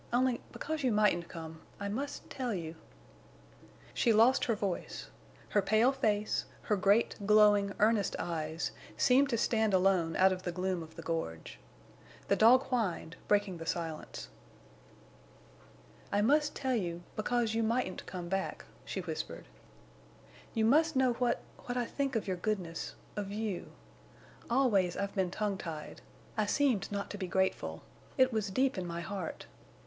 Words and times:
Only—because 0.11 0.81
you 0.81 0.91
mightn't 0.91 1.27
come—I 1.29 1.87
must 1.87 2.27
tell 2.27 2.55
you—" 2.55 2.73
She 3.93 4.11
lost 4.11 4.45
her 4.45 4.55
voice. 4.55 5.11
Her 5.49 5.61
pale 5.61 5.91
face, 5.91 6.45
her 6.63 6.75
great, 6.75 7.15
glowing, 7.27 7.73
earnest 7.77 8.15
eyes, 8.17 8.71
seemed 8.97 9.29
to 9.29 9.37
stand 9.37 9.75
alone 9.75 10.15
out 10.15 10.31
of 10.33 10.41
the 10.41 10.51
gloom 10.51 10.81
of 10.81 10.95
the 10.95 11.03
gorge. 11.03 11.59
The 12.29 12.35
dog 12.35 12.63
whined, 12.63 13.15
breaking 13.27 13.57
the 13.57 13.67
silence. 13.67 14.29
"I 16.11 16.23
must 16.23 16.55
tell 16.55 16.73
you—because 16.75 17.53
you 17.53 17.61
mightn't 17.61 18.07
come 18.07 18.27
back," 18.27 18.65
she 18.83 19.01
whispered. 19.01 19.45
"You 20.55 20.65
must 20.65 20.95
know 20.95 21.13
what—what 21.13 21.77
I 21.77 21.85
think 21.85 22.15
of 22.15 22.27
your 22.27 22.37
goodness—of 22.37 23.31
you. 23.31 23.71
Always 24.49 24.97
I've 24.97 25.13
been 25.13 25.29
tongue 25.29 25.59
tied. 25.59 26.01
I 26.37 26.47
seemed 26.47 26.91
not 26.91 27.11
to 27.11 27.19
be 27.19 27.27
grateful. 27.27 27.83
It 28.17 28.33
was 28.33 28.49
deep 28.49 28.79
in 28.79 28.87
my 28.87 29.01
heart. 29.01 29.45